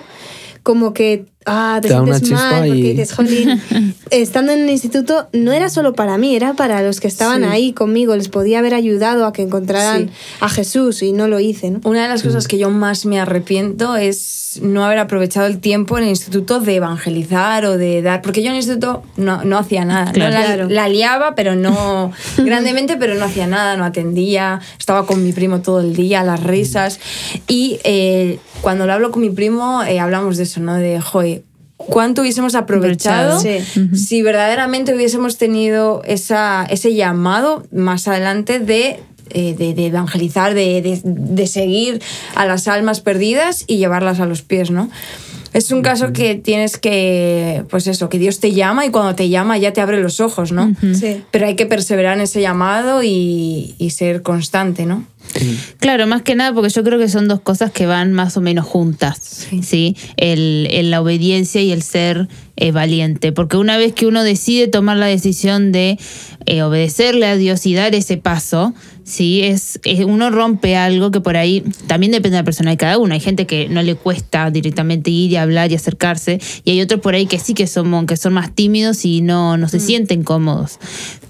como 0.62 0.92
que 0.92 1.24
ah, 1.46 1.78
te, 1.80 1.88
Te 1.88 1.94
sientes 1.94 2.12
mal 2.12 2.22
chispa 2.22 2.58
porque 2.58 2.78
y- 2.78 2.82
dices, 2.92 3.12
jolín, 3.14 3.60
estando 4.10 4.52
en 4.52 4.60
el 4.60 4.70
instituto 4.70 5.28
no 5.32 5.52
era 5.52 5.70
solo 5.70 5.94
para 5.94 6.18
mí, 6.18 6.36
era 6.36 6.52
para 6.52 6.82
los 6.82 7.00
que 7.00 7.08
estaban 7.08 7.42
Sí. 7.42 7.48
ahí 7.50 7.72
conmigo, 7.72 8.14
les 8.14 8.28
podía 8.28 8.58
haber 8.58 8.74
ayudado 8.74 9.24
a 9.24 9.32
que 9.32 9.40
encontraran 9.42 10.08
Sí. 10.08 10.14
a 10.40 10.48
Jesús 10.50 11.02
y 11.02 11.12
no 11.12 11.28
lo 11.28 11.40
hice, 11.40 11.70
¿no? 11.70 11.80
Una 11.84 12.02
de 12.02 12.08
las 12.08 12.22
cosas 12.22 12.46
que 12.46 12.58
yo 12.58 12.68
más 12.70 13.06
me 13.06 13.18
arrepiento 13.18 13.96
es 13.96 14.49
no 14.60 14.84
haber 14.84 14.98
aprovechado 14.98 15.46
el 15.46 15.58
tiempo 15.58 15.98
en 15.98 16.04
el 16.04 16.10
instituto 16.10 16.60
de 16.60 16.76
evangelizar 16.76 17.64
o 17.64 17.76
de 17.76 18.02
dar. 18.02 18.22
Porque 18.22 18.42
yo 18.42 18.48
en 18.48 18.52
el 18.54 18.62
instituto 18.62 19.02
no, 19.16 19.44
no 19.44 19.58
hacía 19.58 19.84
nada. 19.84 20.12
¿no? 20.12 20.18
La, 20.28 20.44
Claro. 20.44 20.68
la 20.68 20.88
liaba, 20.88 21.34
pero 21.34 21.54
no 21.56 22.12
grandemente, 22.38 22.96
pero 22.96 23.14
no 23.14 23.24
hacía 23.24 23.46
nada, 23.46 23.76
no 23.76 23.84
atendía. 23.84 24.60
Estaba 24.78 25.06
con 25.06 25.22
mi 25.24 25.32
primo 25.32 25.60
todo 25.60 25.80
el 25.80 25.94
día, 25.94 26.22
las 26.22 26.42
risas. 26.42 27.00
Y 27.46 27.78
eh, 27.84 28.38
cuando 28.60 28.86
lo 28.86 28.92
hablo 28.92 29.10
con 29.10 29.22
mi 29.22 29.30
primo, 29.30 29.82
eh, 29.82 30.00
hablamos 30.00 30.36
de 30.36 30.44
eso, 30.44 30.60
¿no? 30.60 30.74
De, 30.74 31.00
joder, 31.00 31.42
¿cuánto 31.76 32.20
hubiésemos 32.22 32.54
aprovechado? 32.54 33.40
Sí. 33.40 33.58
si 33.94 34.22
verdaderamente 34.22 34.94
hubiésemos 34.94 35.38
tenido 35.38 36.02
esa, 36.04 36.66
ese 36.68 36.94
llamado 36.94 37.64
más 37.72 38.06
adelante 38.06 38.58
de, 38.58 39.00
eh, 39.30 39.54
de, 39.56 39.74
de 39.74 39.86
evangelizar, 39.86 40.54
de, 40.54 40.82
de- 40.82 41.00
de 41.04 41.46
seguir 41.46 42.00
a 42.34 42.46
las 42.46 42.68
almas 42.68 43.00
perdidas 43.00 43.64
y 43.66 43.78
llevarlas 43.78 44.20
a 44.20 44.26
los 44.26 44.42
pies, 44.42 44.70
¿no? 44.70 44.90
Es 45.52 45.72
un 45.72 45.82
caso 45.82 46.12
que 46.12 46.36
tienes 46.36 46.78
que, 46.78 47.64
pues 47.70 47.88
eso, 47.88 48.08
que 48.08 48.20
Dios 48.20 48.38
te 48.38 48.52
llama 48.52 48.86
y 48.86 48.90
cuando 48.90 49.16
te 49.16 49.28
llama 49.28 49.58
ya 49.58 49.72
te 49.72 49.80
abre 49.80 50.00
los 50.00 50.20
ojos, 50.20 50.52
¿no? 50.52 50.72
Sí. 50.94 51.24
Pero 51.32 51.46
hay 51.46 51.56
que 51.56 51.66
perseverar 51.66 52.14
en 52.16 52.20
ese 52.22 52.40
llamado 52.40 53.02
y, 53.02 53.74
y 53.78 53.90
ser 53.90 54.22
constante, 54.22 54.86
¿no? 54.86 55.04
Claro, 55.78 56.06
más 56.06 56.22
que 56.22 56.34
nada 56.34 56.52
porque 56.52 56.70
yo 56.70 56.82
creo 56.82 56.98
que 56.98 57.08
son 57.08 57.28
dos 57.28 57.40
cosas 57.40 57.70
que 57.70 57.86
van 57.86 58.12
más 58.12 58.36
o 58.36 58.40
menos 58.40 58.66
juntas, 58.66 59.46
¿sí? 59.62 59.96
El, 60.16 60.66
el- 60.70 60.90
la 60.90 61.00
obediencia 61.00 61.60
y 61.62 61.70
el 61.72 61.82
ser 61.82 62.28
eh, 62.56 62.72
valiente. 62.72 63.32
Porque 63.32 63.56
una 63.56 63.76
vez 63.76 63.92
que 63.92 64.06
uno 64.06 64.22
decide 64.24 64.66
tomar 64.68 64.96
la 64.96 65.06
decisión 65.06 65.72
de 65.72 65.98
eh, 66.46 66.62
obedecerle 66.62 67.26
a 67.26 67.36
Dios 67.36 67.64
y 67.66 67.74
dar 67.74 67.94
ese 67.94 68.16
paso, 68.16 68.74
¿sí? 69.04 69.42
Es, 69.42 69.78
es- 69.84 70.04
uno 70.04 70.30
rompe 70.30 70.76
algo 70.76 71.10
que 71.10 71.20
por 71.20 71.36
ahí 71.36 71.62
también 71.86 72.12
depende 72.12 72.36
de 72.36 72.40
la 72.42 72.44
persona 72.44 72.70
de 72.72 72.76
cada 72.76 72.98
uno. 72.98 73.14
Hay 73.14 73.20
gente 73.20 73.46
que 73.46 73.68
no 73.68 73.82
le 73.82 73.94
cuesta 73.94 74.50
directamente 74.50 75.10
ir 75.10 75.30
y 75.32 75.36
hablar 75.36 75.70
y 75.70 75.74
acercarse, 75.76 76.40
y 76.64 76.72
hay 76.72 76.80
otros 76.82 77.00
por 77.00 77.14
ahí 77.14 77.26
que 77.26 77.38
sí 77.38 77.54
que 77.54 77.66
son, 77.66 78.06
que 78.06 78.16
son 78.16 78.32
más 78.34 78.54
tímidos 78.54 79.04
y 79.04 79.20
no, 79.22 79.56
no 79.56 79.68
se 79.68 79.78
sienten 79.80 80.22
cómodos. 80.24 80.78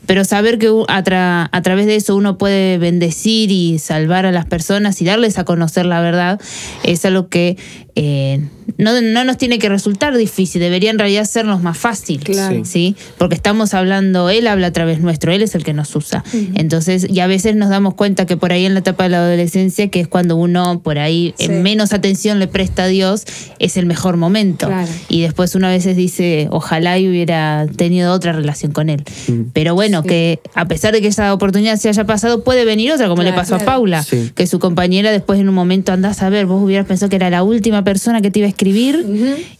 Pero 0.07 0.25
saber 0.25 0.59
que 0.59 0.66
a, 0.66 1.04
tra- 1.04 1.49
a 1.52 1.62
través 1.62 1.87
de 1.87 1.95
eso 1.95 2.16
uno 2.16 2.37
puede 2.37 2.78
bendecir 2.78 3.52
y 3.52 3.78
salvar 3.90 4.25
a 4.25 4.30
las 4.30 4.47
personas 4.47 5.02
y 5.02 5.04
darles 5.04 5.37
a 5.37 5.42
conocer 5.42 5.85
la 5.85 6.00
verdad 6.00 6.40
es 6.85 7.04
algo 7.04 7.28
que 7.28 7.56
eh, 7.94 8.40
no, 8.78 9.00
no 9.00 9.25
nos 9.25 9.37
tiene 9.37 9.59
que 9.59 9.68
resultar 9.68 10.16
difícil, 10.16 10.61
debería 10.61 10.90
en 10.90 10.99
realidad 10.99 11.25
sernos 11.25 11.62
más 11.62 11.76
fácil. 11.78 12.20
Claro. 12.23 12.64
¿sí? 12.64 12.97
Porque 13.18 13.35
estamos 13.35 13.75
hablando, 13.75 14.30
Él 14.30 14.47
habla 14.47 14.68
a 14.68 14.73
través 14.73 15.00
nuestro, 15.00 15.32
Él 15.32 15.42
es 15.42 15.54
el 15.54 15.64
que 15.64 15.73
nos 15.73 15.94
usa. 15.97 16.25
Entonces, 16.54 17.06
y 17.11 17.20
a 17.20 17.26
veces 17.26 17.56
nos 17.56 17.68
damos 17.70 17.94
cuenta 17.94 18.26
que 18.26 18.37
por 18.37 18.52
ahí 18.52 18.64
en 18.66 18.75
la 18.75 18.80
etapa 18.80 19.04
de 19.04 19.11
la 19.11 19.18
adolescencia, 19.18 19.88
que 19.88 20.00
es 20.00 20.09
cuando 20.09 20.37
uno 20.37 20.80
por 20.82 20.99
ahí 20.99 21.35
menos 21.49 21.92
atención 21.92 22.38
le 22.38 22.49
presta 22.49 22.85
a 22.85 22.87
Dios, 22.87 23.25
es 23.59 23.76
el 23.76 23.87
mejor 23.87 24.16
momento. 24.16 24.66
Claro. 24.66 24.88
Y 25.09 25.23
después 25.23 25.54
uno 25.54 25.66
a 25.66 25.70
veces 25.70 25.97
dice, 25.97 26.49
ojalá 26.50 26.99
y 26.99 27.09
hubiera 27.09 27.66
tenido 27.76 28.12
otra 28.12 28.32
relación 28.32 28.73
con 28.73 28.88
Él. 28.88 29.04
Pero 29.52 29.75
bueno, 29.75 30.02
que 30.02 30.40
a 30.54 30.66
pesar 30.68 30.92
de 30.92 31.00
que 31.00 31.09
esa 31.09 31.32
oportunidad 31.35 31.76
se 31.76 31.88
haya 31.88 32.04
pasado, 32.04 32.44
puede 32.44 32.64
venir 32.64 32.92
otra, 32.92 33.09
como 33.09 33.23
le 33.23 33.30
Claro, 33.30 33.42
pasó 33.42 33.54
a. 33.56 33.59
Paula, 33.61 34.02
Sí. 34.02 34.32
que 34.35 34.47
su 34.47 34.59
compañera 34.59 35.12
después 35.12 35.38
en 35.38 35.49
un 35.49 35.54
momento 35.54 35.92
andás 35.92 36.23
a 36.23 36.30
ver, 36.30 36.47
vos 36.47 36.62
hubieras 36.62 36.87
pensado 36.87 37.11
que 37.11 37.16
era 37.16 37.30
la 37.30 37.42
última 37.42 37.79
persona 37.84 38.20
que 38.20 38.30
te 38.30 38.38
iba 38.40 38.46
a 38.46 38.50
escribir 38.50 39.04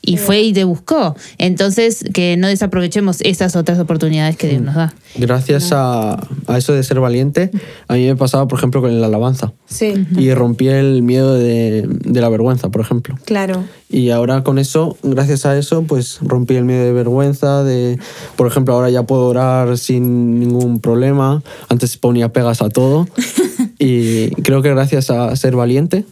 y 0.03 0.17
fue 0.17 0.43
y 0.43 0.53
te 0.53 0.65
buscó. 0.65 1.17
Entonces, 1.39 2.05
que 2.13 2.37
no 2.37 2.49
desaprovechemos 2.49 3.21
esas 3.23 3.57
otras 3.57 3.79
oportunidades 3.79 4.37
que 4.37 4.49
Dios 4.49 4.63
nos 4.63 4.75
da. 4.75 4.95
Gracias 5.17 5.71
a, 5.73 6.21
a 6.47 6.59
eso 6.59 6.73
de 6.73 6.83
ser 6.83 7.01
valiente, 7.01 7.51
a 7.89 7.95
mí 7.95 8.07
me 8.07 8.17
pasaba, 8.17 8.47
por 8.49 8.59
ejemplo, 8.59 8.81
con 8.81 9.01
la 9.01 9.07
alabanza. 9.07 9.53
Sí, 9.67 9.95
Y 10.17 10.33
rompí 10.35 10.69
el 10.69 11.03
miedo 11.03 11.35
de, 11.35 11.87
de 11.89 12.21
la 12.21 12.29
vergüenza, 12.29 12.69
por 12.71 12.81
ejemplo. 12.81 13.17
claro. 13.25 13.65
Y 13.93 14.11
ahora 14.11 14.45
con 14.45 14.61
eso, 14.61 14.97
gracias 15.03 15.47
a 15.47 15.59
eso, 15.59 15.83
pues 15.83 16.19
rompí 16.23 16.55
el 16.55 16.65
miedo 16.65 16.85
de 16.85 16.93
vergüenza, 16.93 17.65
de, 17.65 17.99
por 18.37 18.47
ejemplo, 18.47 18.75
ahora 18.75 18.89
ya 18.89 19.03
puedo 19.03 19.27
orar 19.27 19.77
sin 19.79 20.39
ningún 20.39 20.79
problema. 20.79 21.43
Antes 21.69 21.97
ponía 21.97 22.33
pegas 22.33 22.63
a 22.63 22.69
todo. 22.69 23.09
y 23.81 24.31
creo 24.43 24.63
que 24.63 24.71
gracias 24.71 25.11
a 25.11 25.35
ser 25.35 25.57
valiente, 25.57 26.05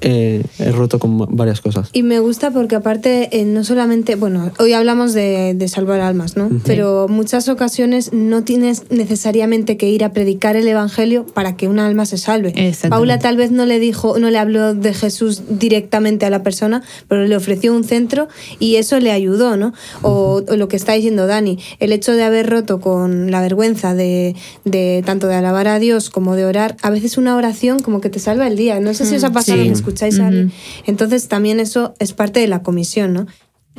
eh, 0.00 0.42
he 0.58 0.72
roto 0.72 0.98
con 0.98 1.18
varias 1.36 1.60
cosas. 1.60 1.90
Y 1.92 2.02
me 2.02 2.18
gusta 2.20 2.50
porque 2.50 2.76
aparte, 2.76 3.28
eh, 3.32 3.44
no 3.44 3.64
solamente, 3.64 4.14
bueno, 4.16 4.52
hoy 4.58 4.72
hablamos 4.72 5.12
de, 5.14 5.54
de 5.54 5.68
salvar 5.68 6.00
almas, 6.00 6.36
¿no? 6.36 6.50
Pero 6.64 7.06
muchas 7.08 7.48
ocasiones 7.48 8.12
no 8.12 8.44
tienes 8.44 8.90
necesariamente 8.90 9.76
que 9.76 9.88
ir 9.88 10.04
a 10.04 10.12
predicar 10.12 10.56
el 10.56 10.68
Evangelio 10.68 11.26
para 11.26 11.56
que 11.56 11.68
un 11.68 11.78
alma 11.78 12.06
se 12.06 12.18
salve. 12.18 12.52
Paula 12.88 13.18
tal 13.18 13.36
vez 13.36 13.50
no 13.50 13.66
le 13.66 13.78
dijo, 13.78 14.18
no 14.18 14.30
le 14.30 14.38
habló 14.38 14.74
de 14.74 14.92
Jesús 14.94 15.42
directamente 15.48 16.26
a 16.26 16.30
la 16.30 16.42
persona, 16.42 16.82
pero 17.08 17.24
le 17.26 17.36
ofreció 17.36 17.74
un 17.74 17.84
centro 17.84 18.28
y 18.58 18.76
eso 18.76 18.98
le 19.00 19.12
ayudó, 19.12 19.56
¿no? 19.56 19.72
O, 20.02 20.42
o 20.46 20.56
lo 20.56 20.68
que 20.68 20.76
está 20.76 20.92
diciendo 20.92 21.26
Dani, 21.26 21.58
el 21.80 21.92
hecho 21.92 22.12
de 22.12 22.22
haber 22.24 22.48
roto 22.48 22.80
con 22.80 23.30
la 23.30 23.40
vergüenza 23.40 23.94
de, 23.94 24.34
de 24.64 25.02
tanto 25.04 25.26
de 25.26 25.34
alabar 25.34 25.68
a 25.68 25.78
Dios 25.78 26.10
como 26.10 26.36
de 26.36 26.44
orar, 26.44 26.76
a 26.82 26.90
veces 26.90 27.16
una 27.18 27.36
oración 27.36 27.80
como 27.80 28.00
que 28.00 28.10
te 28.10 28.18
salva 28.18 28.46
el 28.46 28.56
día. 28.56 28.80
No 28.80 28.94
sé 28.94 29.06
si 29.06 29.16
os 29.16 29.24
ha 29.24 29.30
pasado 29.30 29.53
Sí. 29.53 29.53
Escucháis 29.60 30.18
a 30.20 30.28
alguien. 30.28 30.52
Entonces 30.86 31.28
también 31.28 31.60
eso 31.60 31.94
es 31.98 32.12
parte 32.12 32.40
de 32.40 32.48
la 32.48 32.62
comisión, 32.62 33.12
¿no? 33.12 33.26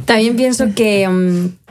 También 0.05 0.35
pienso 0.35 0.73
que, 0.75 1.07
mm, 1.07 1.64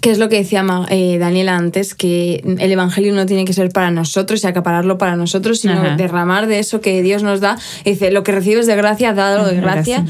que 0.00 0.10
es 0.12 0.18
lo 0.18 0.28
que 0.28 0.36
decía 0.36 0.64
eh, 0.90 1.18
Daniela 1.18 1.56
antes, 1.56 1.94
que 1.94 2.42
el 2.58 2.70
Evangelio 2.70 3.12
no 3.14 3.26
tiene 3.26 3.44
que 3.44 3.52
ser 3.52 3.70
para 3.70 3.90
nosotros 3.90 4.44
y 4.44 4.46
acapararlo 4.46 4.96
para 4.96 5.16
nosotros, 5.16 5.58
sino 5.60 5.72
Ajá. 5.72 5.96
derramar 5.96 6.46
de 6.46 6.60
eso 6.60 6.80
que 6.80 7.02
Dios 7.02 7.24
nos 7.24 7.40
da. 7.40 7.58
Dice, 7.84 8.12
lo 8.12 8.22
que 8.22 8.30
recibes 8.30 8.66
de 8.68 8.76
gracia, 8.76 9.12
dado 9.12 9.46
de 9.48 9.56
gracia. 9.60 10.04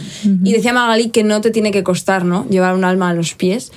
Y 0.45 0.53
decía 0.53 0.75
Magali 0.75 1.09
que 1.09 1.25
no 1.25 1.41
te 1.41 1.51
tiene 1.51 1.71
que 1.71 1.83
costar, 1.85 2.27
¿no? 2.27 2.47
Llevar 2.51 2.75
un 2.75 2.85
alma 2.85 3.09
a 3.09 3.15
los 3.15 3.35
pies. 3.35 3.73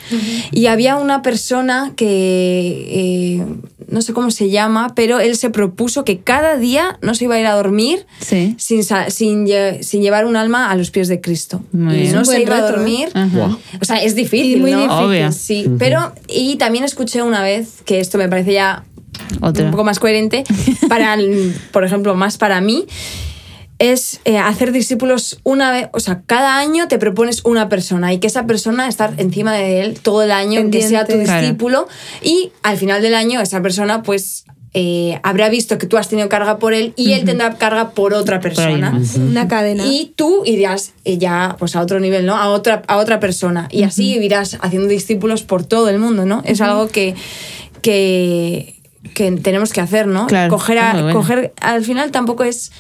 Y 0.52 0.66
había 0.66 0.98
una 0.98 1.22
persona 1.22 1.94
que, 1.96 3.38
eh, 3.40 3.46
no 3.88 4.02
sé 4.02 4.14
cómo 4.14 4.32
se 4.32 4.50
llama, 4.50 4.94
pero 4.96 5.20
él 5.20 5.36
se 5.36 5.50
propuso 5.50 6.04
que 6.06 6.20
cada 6.20 6.58
día 6.58 6.98
no 7.02 7.14
se 7.16 7.26
iba 7.26 7.36
a 7.36 7.40
ir 7.40 7.46
a 7.46 7.54
dormir 7.56 8.06
Sí. 8.20 8.56
sin, 8.58 8.84
sin, 8.84 9.46
lle- 9.46 9.82
sin 9.82 10.02
llevar 10.02 10.26
un 10.26 10.36
alma 10.38 10.72
a 10.72 10.76
los 10.76 10.92
pies 10.92 11.08
de 11.10 11.20
Cristo. 11.22 11.62
Muy 11.74 11.96
y 11.96 12.02
bien. 12.04 12.16
no 12.16 12.24
se 12.26 12.42
iba 12.42 12.56
a 12.56 12.60
¿eh? 12.60 12.72
dormir. 12.72 13.10
Ajá. 13.14 13.58
O 13.82 13.86
sea, 13.86 13.98
es 14.04 14.16
difícil, 14.16 14.58
Y 14.58 14.62
muy 14.62 14.72
¿no? 14.72 14.82
difícil. 14.84 15.06
Obvio. 15.06 15.32
Sí, 15.32 15.66
pero 15.78 15.91
y 16.28 16.56
también 16.58 16.84
escuché 16.84 17.22
una 17.22 17.42
vez 17.44 17.82
que 17.86 18.00
esto 18.00 18.18
me 18.18 18.28
parece 18.30 18.54
ya 18.54 18.84
Otra. 19.42 19.66
un 19.66 19.72
poco 19.72 19.84
más 19.84 20.00
coherente 20.00 20.44
para, 20.90 21.14
el- 21.14 21.56
por 21.72 21.84
ejemplo, 21.84 22.16
más 22.16 22.38
para 22.38 22.62
mí 22.62 22.86
es 23.80 24.20
eh, 24.26 24.38
hacer 24.38 24.72
discípulos 24.72 25.40
una 25.44 25.72
vez, 25.72 25.90
o 25.94 26.00
sea, 26.00 26.22
cada 26.28 26.60
año 26.60 26.88
te 26.88 27.00
propones 27.00 27.42
una 27.46 27.68
persona 27.68 28.14
y 28.14 28.20
que 28.20 28.28
esa 28.28 28.46
persona 28.46 28.88
estar 28.88 29.14
encima 29.18 29.54
de 29.56 29.82
él 29.82 30.00
todo 30.00 30.22
el 30.22 30.32
año, 30.32 30.70
que 30.70 30.84
sea 30.88 31.06
tu. 31.06 31.14
Claro. 31.24 31.42
discípulo 31.42 31.88
y 32.22 32.52
al 32.62 32.78
final 32.78 33.02
del 33.02 33.16
año 33.16 33.42
esa 33.42 33.60
persona 33.64 34.04
pues 34.04 34.46
eh, 34.74 35.20
habrá 35.24 35.50
visto 35.50 35.78
que 35.78 35.86
tú 35.86 35.98
has 35.98 36.08
tenido 36.08 36.30
carga 36.30 36.58
por 36.58 36.74
él 36.74 36.94
y 36.96 37.12
él 37.12 37.26
tendrá 37.26 37.56
carga 37.58 37.90
por 37.90 38.14
otra 38.14 38.40
persona. 38.40 38.98
Una 39.18 39.48
cadena. 39.50 39.86
Y 39.86 40.14
tú 40.16 40.44
irás 40.46 40.94
eh, 41.04 41.18
ya 41.18 41.58
pues 41.60 41.76
a 41.76 41.82
otro 41.82 42.00
nivel, 42.00 42.26
¿no? 42.26 42.38
A 42.38 42.48
otra, 42.50 42.82
a 42.88 42.98
otra 42.98 43.20
persona. 43.20 43.68
Y 43.70 43.84
así 43.84 44.16
irás 44.16 44.58
haciendo 44.62 44.88
discípulos 44.88 45.44
por 45.44 45.66
todo 45.66 45.90
el 45.90 46.00
mundo, 46.00 46.26
¿no? 46.26 46.42
Es 46.46 46.62
algo 46.62 46.88
que, 46.88 47.16
que, 47.82 48.76
que 49.14 49.32
tenemos 49.34 49.74
que 49.74 49.82
hacer, 49.82 50.08
¿no? 50.08 50.28
Claro, 50.28 50.50
coger, 50.50 50.78
a- 50.80 50.94
bueno. 50.94 51.14
coger, 51.14 51.54
al 51.60 51.84
final 51.84 52.12
tampoco 52.12 52.44
es 52.44 52.72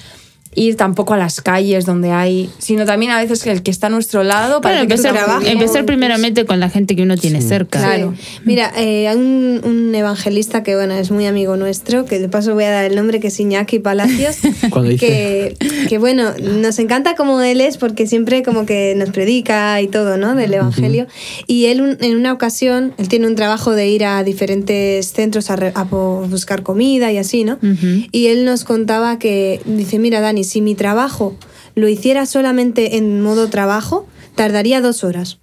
ir 0.53 0.75
tampoco 0.75 1.13
a 1.13 1.17
las 1.17 1.39
calles 1.41 1.86
donde 1.86 2.12
hay, 2.12 2.50
sino 2.58 2.86
también 2.86 3.12
a 3.12 3.22
veces 3.22 3.41
que 3.43 3.51
el 3.51 3.63
que 3.63 3.72
está 3.72 3.88
a 3.88 3.89
nuestro 3.89 4.24
lado 4.24 4.60
para 4.62 4.79
Bueno, 4.84 4.93
empezar, 4.93 5.15
empezar 5.46 5.86
primeramente 5.86 6.46
con 6.46 6.60
la 6.60 6.70
gente 6.70 6.96
que 6.96 7.03
uno 7.03 7.15
tiene 7.17 7.41
cerca. 7.41 7.79
Claro. 7.79 8.13
Sí. 8.20 8.39
Mira, 8.43 8.72
eh, 8.75 9.08
hay 9.08 9.15
un, 9.17 9.62
un 9.63 9.96
evangelista 9.96 10.62
que 10.63 10.75
bueno 10.75 10.93
es 10.96 11.10
muy 11.12 11.25
amigo 11.25 11.55
nuestro, 11.55 12.03
que 12.05 12.20
de 12.20 12.27
paso 12.27 12.53
voy 12.53 12.65
a 12.65 12.72
dar 12.72 12.86
el 12.86 12.96
nombre, 12.96 13.20
que 13.22 13.27
es 13.27 13.39
Iñaki 13.39 13.79
Palacios, 13.79 14.38
Cuando 14.70 14.91
dice- 14.91 15.55
que, 15.60 15.88
que 15.88 15.98
bueno, 15.98 16.31
nos 16.41 16.79
encanta 16.79 17.15
como 17.15 17.39
él 17.41 17.62
es 17.62 17.77
porque 17.77 18.05
siempre 18.08 18.43
como 18.43 18.65
que 18.65 18.93
nos 18.98 19.10
predica 19.12 19.79
y 19.81 19.88
todo, 19.88 20.17
¿no? 20.17 20.36
Del 20.36 20.53
evangelio. 20.53 21.08
Y 21.48 21.67
él 21.67 21.81
un- 21.81 21.98
en 22.01 22.15
una 22.17 22.34
ocasión, 22.34 22.93
él 22.98 23.08
tiene 23.08 23.27
un 23.27 23.36
trabajo 23.36 23.72
de 23.72 23.88
ir 23.88 24.03
a 24.03 24.24
diferentes 24.24 25.13
centros 25.13 25.50
a, 25.50 25.55
re- 25.55 25.72
a 25.75 25.84
buscar 25.84 26.63
comida 26.63 27.12
y 27.12 27.17
así, 27.17 27.43
¿no? 27.46 27.53
Ujú. 27.53 28.05
Y 28.12 28.27
él 28.27 28.43
nos 28.46 28.63
contaba 28.65 29.17
que, 29.17 29.62
dice, 29.65 29.98
mira 30.00 30.20
Dani, 30.20 30.40
si 30.43 30.62
mi 30.62 30.75
trabajo 30.75 31.36
lo 31.75 31.88
hiciera 31.88 32.25
solamente 32.25 32.98
en 32.98 33.21
modo 33.21 33.50
trabajo, 33.50 34.07
tardaría 34.36 34.81
dos 34.81 35.03
horas 35.03 35.41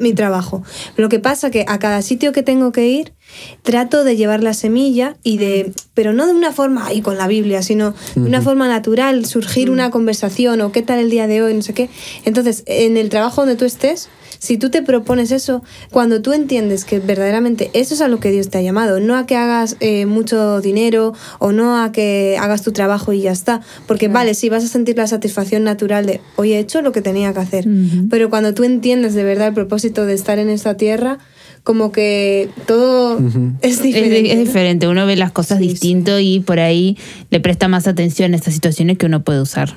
mi 0.00 0.12
trabajo. 0.12 0.62
Lo 0.96 1.08
que 1.08 1.18
pasa 1.18 1.50
que 1.50 1.64
a 1.68 1.78
cada 1.78 2.02
sitio 2.02 2.32
que 2.32 2.42
tengo 2.42 2.72
que 2.72 2.88
ir, 2.88 3.12
trato 3.62 4.04
de 4.04 4.16
llevar 4.16 4.42
la 4.42 4.54
semilla 4.54 5.16
y 5.22 5.38
de, 5.38 5.72
pero 5.94 6.12
no 6.12 6.26
de 6.26 6.32
una 6.32 6.52
forma 6.52 6.86
ahí 6.86 7.00
con 7.00 7.16
la 7.16 7.28
Biblia, 7.28 7.62
sino 7.62 7.94
de 8.14 8.22
una 8.22 8.42
forma 8.42 8.68
natural, 8.68 9.24
surgir 9.24 9.70
una 9.70 9.90
conversación 9.90 10.60
o 10.60 10.72
qué 10.72 10.82
tal 10.82 10.98
el 10.98 11.10
día 11.10 11.26
de 11.26 11.42
hoy, 11.42 11.54
no 11.54 11.62
sé 11.62 11.74
qué. 11.74 11.88
Entonces, 12.24 12.64
en 12.66 12.96
el 12.96 13.08
trabajo 13.08 13.42
donde 13.42 13.56
tú 13.56 13.64
estés, 13.64 14.08
si 14.42 14.56
tú 14.58 14.70
te 14.70 14.82
propones 14.82 15.30
eso, 15.30 15.62
cuando 15.92 16.20
tú 16.20 16.32
entiendes 16.32 16.84
que 16.84 16.98
verdaderamente 16.98 17.70
eso 17.74 17.94
es 17.94 18.00
a 18.00 18.08
lo 18.08 18.18
que 18.18 18.32
Dios 18.32 18.48
te 18.50 18.58
ha 18.58 18.60
llamado, 18.60 18.98
no 18.98 19.14
a 19.16 19.24
que 19.24 19.36
hagas 19.36 19.76
eh, 19.78 20.04
mucho 20.04 20.60
dinero 20.60 21.12
o 21.38 21.52
no 21.52 21.80
a 21.80 21.92
que 21.92 22.36
hagas 22.40 22.62
tu 22.62 22.72
trabajo 22.72 23.12
y 23.12 23.20
ya 23.20 23.30
está, 23.30 23.60
porque 23.86 24.08
vale, 24.08 24.34
sí 24.34 24.48
vas 24.48 24.64
a 24.64 24.66
sentir 24.66 24.96
la 24.96 25.06
satisfacción 25.06 25.62
natural 25.62 26.06
de, 26.06 26.20
hoy 26.34 26.54
he 26.54 26.58
hecho 26.58 26.82
lo 26.82 26.90
que 26.90 27.02
tenía 27.02 27.32
que 27.32 27.38
hacer, 27.38 27.68
pero 28.10 28.30
cuando 28.30 28.52
tú 28.52 28.64
entiendes 28.64 29.14
de 29.14 29.22
verdad 29.22 29.46
el 29.48 29.54
propósito 29.54 30.06
de 30.06 30.14
estar 30.14 30.40
en 30.40 30.50
esta 30.50 30.76
tierra, 30.76 31.18
como 31.62 31.92
que 31.92 32.48
todo 32.66 33.20
es 33.62 33.76
Es, 33.76 33.82
diferente. 33.84 34.22
di- 34.22 34.30
es 34.32 34.38
diferente, 34.40 34.88
uno 34.88 35.06
ve 35.06 35.14
las 35.14 35.30
cosas 35.30 35.58
Sí, 35.60 35.68
distinto 35.68 36.18
y 36.18 36.40
por 36.40 36.58
ahí 36.58 36.98
le 37.30 37.38
presta 37.38 37.68
más 37.68 37.86
atención 37.86 38.32
a 38.32 38.36
estas 38.38 38.54
situaciones 38.54 38.98
que 38.98 39.06
uno 39.06 39.22
puede 39.22 39.40
usar. 39.40 39.76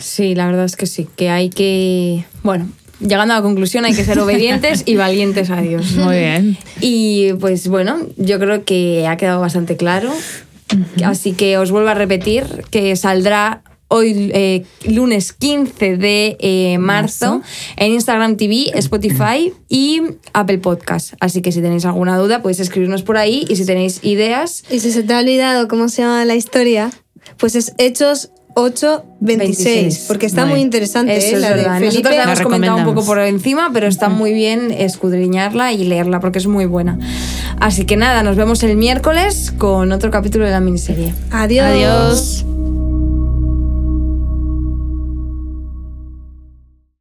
Sí, 0.00 0.34
la 0.34 0.46
verdad 0.46 0.64
es 0.64 0.74
que 0.74 0.86
sí, 0.86 1.06
que 1.14 1.30
hay 1.30 1.50
que, 1.50 2.24
bueno, 2.42 2.68
llegando 3.00 3.34
a 3.34 3.38
la 3.38 3.42
conclusión 3.42 3.84
hay 3.84 3.94
que 3.94 4.04
ser 4.04 4.18
obedientes 4.18 4.82
y 4.86 4.96
valientes 4.96 5.50
a 5.50 5.60
Dios. 5.60 5.92
Muy 5.92 6.16
bien. 6.16 6.56
Y 6.80 7.32
pues 7.34 7.68
bueno, 7.68 7.98
yo 8.16 8.38
creo 8.38 8.64
que 8.64 9.06
ha 9.06 9.16
quedado 9.16 9.40
bastante 9.40 9.76
claro. 9.76 10.12
Así 11.04 11.32
que 11.32 11.58
os 11.58 11.70
vuelvo 11.70 11.90
a 11.90 11.94
repetir 11.94 12.44
que 12.70 12.96
saldrá 12.96 13.62
hoy 13.88 14.32
eh, 14.34 14.64
lunes 14.88 15.32
15 15.32 15.96
de 15.96 16.36
eh, 16.40 16.76
marzo, 16.78 17.36
Marzo. 17.38 17.42
en 17.76 17.92
Instagram 17.92 18.36
TV, 18.36 18.72
Spotify 18.74 19.52
y 19.68 20.02
Apple 20.32 20.58
Podcast. 20.58 21.14
Así 21.20 21.40
que 21.40 21.52
si 21.52 21.62
tenéis 21.62 21.84
alguna 21.84 22.18
duda 22.18 22.42
podéis 22.42 22.60
escribirnos 22.60 23.02
por 23.04 23.16
ahí 23.16 23.44
y 23.48 23.56
si 23.56 23.64
tenéis 23.64 24.00
ideas, 24.02 24.64
Y 24.70 24.80
si 24.80 24.90
se 24.90 25.04
te 25.04 25.14
ha 25.14 25.20
olvidado 25.20 25.68
cómo 25.68 25.88
se 25.88 26.02
llama 26.02 26.24
la 26.24 26.34
historia, 26.34 26.90
Pues 27.38 27.54
es 27.54 27.74
Hechos 27.78 28.30
8, 28.58 29.04
26, 29.20 29.64
26. 29.64 30.04
porque 30.08 30.24
está 30.24 30.46
Muy 30.46 30.60
interesante. 30.60 31.14
Eso 31.14 31.26
¿eh? 31.26 31.32
es 31.34 31.40
La 31.40 31.50
de 31.50 31.54
verdad. 31.56 31.78
Felipe. 31.78 31.86
Nosotros 31.86 32.16
la 32.16 32.22
hemos 32.22 32.38
La 32.38 32.44
comentado 32.44 32.76
un 32.78 32.84
poco 32.84 33.04
por 33.04 33.18
encima, 33.18 33.70
pero 33.70 33.86
está 33.86 34.08
muy 34.08 34.32
bien 34.32 34.70
escudriñarla 34.70 35.74
y 35.74 35.84
leerla 35.84 36.20
porque 36.20 36.38
es 36.38 36.46
muy 36.46 36.64
buena. 36.64 36.98
Así 37.60 37.84
que 37.84 37.98
nada, 37.98 38.22
nos 38.22 38.36
vemos 38.36 38.62
el 38.62 38.76
miércoles 38.76 39.52
con 39.58 39.92
otro 39.92 40.10
capítulo 40.10 40.46
de 40.46 40.52
la 40.52 40.60
miniserie. 40.60 41.12
Adiós. 41.30 41.66
Adiós. 41.66 42.55